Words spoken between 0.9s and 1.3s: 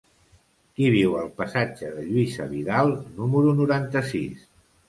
viu al